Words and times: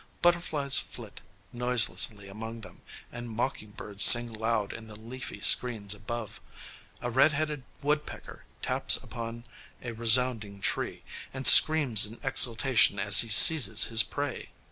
Butterflies 0.23 0.79
flit 0.79 1.21
noiselessly 1.53 2.27
among 2.27 2.61
them, 2.61 2.81
and 3.11 3.29
mocking 3.29 3.69
birds 3.69 4.03
sing 4.03 4.33
loud 4.33 4.73
in 4.73 4.87
the 4.87 4.95
leafy 4.95 5.41
screens 5.41 5.93
above. 5.93 6.41
A 7.01 7.11
red 7.11 7.33
headed 7.33 7.61
woodpecker 7.83 8.45
taps 8.63 8.97
upon 8.97 9.43
a 9.79 9.91
resounding 9.91 10.59
tree 10.59 11.03
and 11.35 11.45
screams 11.45 12.07
in 12.07 12.19
exultation 12.23 12.97
as 12.97 13.19
he 13.21 13.29
seizes 13.29 13.83
his 13.93 14.01
prey. 14.01 14.49